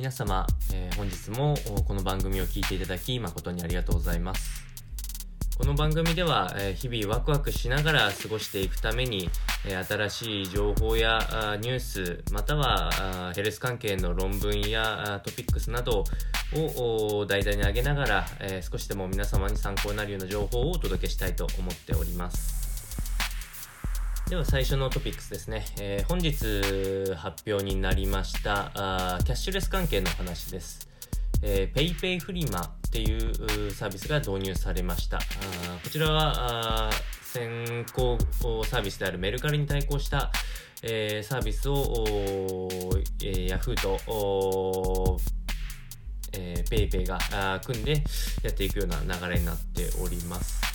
[0.00, 1.54] 皆様、えー本日も
[1.86, 4.64] この番組を聞いていただき誠にありがとうございます。
[5.58, 9.28] この番組では、えー日々ワクワクしながら過ごしていくために、
[9.66, 11.18] えー新しい情報や
[11.60, 16.04] ニュースまたはヘルス関係の論文やトピックスなど
[16.56, 22.59] を題材に挙げながら、えー少しでも皆様に参考になるような情報をお届けしたいと思っております。
[24.30, 25.64] では最初のトピックスですね。
[25.80, 26.36] えー本日
[27.16, 30.88] 発表になりましたあキャッシュレス関係の話です。
[31.42, 35.16] え、PayPay フリマっていうサービスが導入されました。
[35.16, 35.20] あ
[35.82, 36.90] こちらは
[37.22, 38.18] 先行
[38.66, 40.30] サービスであるメルカリに対抗した、
[40.84, 42.06] えーサービスを
[43.24, 45.18] えー Yahoo と
[46.34, 48.04] えー、PayPay があ組んで
[48.44, 50.69] やっていくような流れになっております。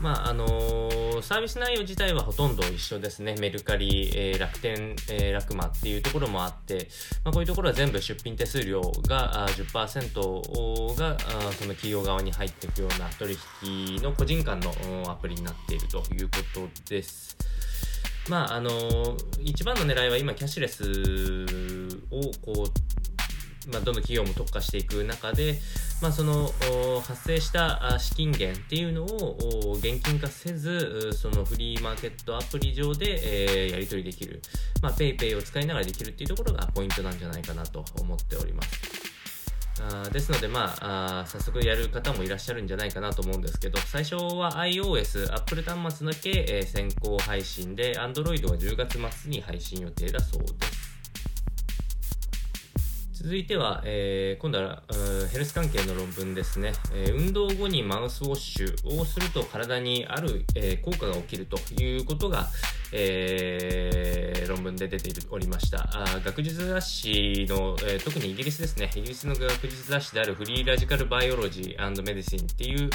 [0.00, 3.34] まああのーサービス内容自体はほとんど一緒ですね。
[3.40, 6.88] メルカリ、えー楽天、えーラクマっていうところもあって、
[7.24, 11.18] まあ、こういうところは全部出品手数料があ10%が
[11.52, 14.70] その企業側に入っていくような取引の個人間の
[15.10, 17.36] アプリになっているということです。
[18.28, 20.82] まああのー一番の狙いは今キャッシュレス
[22.10, 22.95] をこう
[23.66, 25.58] まあ、どの企業も特化していく中で、
[26.00, 26.50] まあ、その
[27.02, 34.40] 発生した資金源っていうのを現金化せずそのフリーマーケットアプリ上で、えーやり取りできる、
[34.80, 39.16] まあ、PayPay を使いながらできるっていうところがポイントなんじゃないかなと思っております。
[39.80, 50.85] あですので、まあ、あ早速やる方もいらっしゃるんじゃないかなと思うんですけど、最初は iOS、Apple 端末だけ、えー先行配信で、Android は10月末に配信予定だそうです。
[53.26, 54.84] 続いては、えー今度は
[55.32, 62.46] ヘルス関係の論文ですね、えー運動後にマウスウォッシュをすると体にある、えー効果が起きるということが、
[62.92, 65.88] え論文で出ておりました。
[65.92, 68.92] あ学術雑誌の、え特にイギリスですね。
[68.94, 72.90] イギリスの学術雑誌であるフリーラジカルバイオロジーメディシンっていう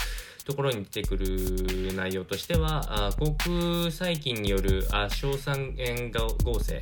[0.46, 6.80] ところに出てくる内容としてはあー口腔細菌によるあ硝酸塩合成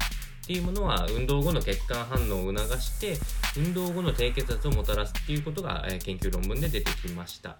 [0.49, 3.15] っていうものは運動後の血管反応を促して
[3.55, 7.55] 運動後の低血圧をもたらすっていうことが、え研究論文で出てきました。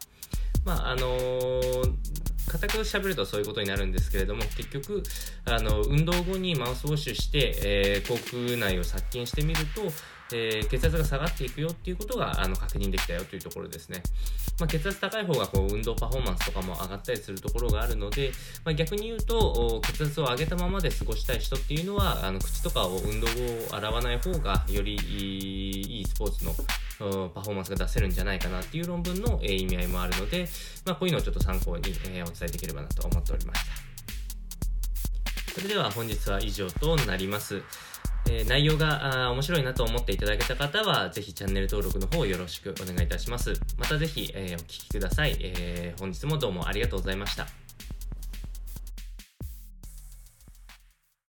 [0.66, 5.04] まああのー固く喋るとそういうことになるんですけれども結局
[5.46, 9.82] あの運動後にマウスウォッシュして、えー口腔内を殺菌してみると、
[10.34, 14.02] えー血圧が下がっていくよっていうことがあの確認できたよというところですね、
[14.60, 18.32] まあ、血圧高い方がこう運動パフォーマンスとかも上がったりするところがあるので、
[18.64, 26.54] まあ、逆に言うと血圧を上げたままで過ごしたい人っていうのはあの口とかを運動後洗わない方がよりいいスポーツの
[27.00, 30.48] パフォーマンスが出せるんじゃないかなっていう論文の、え意味合いもあるので、
[30.86, 33.72] まあ、こういうのをちょっと参考に、えお伝えできればなと思っておりました。
[35.54, 37.62] それでは本日は以上となります。
[38.30, 43.54] え内容が面白いなと思っていただけた方は、ぜひチャンネル登録の方よろしくお願いいたします。
[43.78, 47.69] またぜひ、えお聞きください、え本日もどうもありがとうございました。